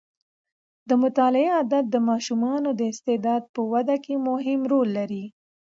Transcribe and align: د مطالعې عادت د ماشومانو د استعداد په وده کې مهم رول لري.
د 0.89 0.91
مطالعې 1.03 1.47
عادت 1.57 1.85
د 1.89 1.95
ماشومانو 2.09 2.69
د 2.79 2.81
استعداد 2.91 3.43
په 3.53 3.61
وده 3.71 3.95
کې 4.03 4.13
مهم 4.27 4.59
رول 4.71 4.89
لري. 4.97 5.25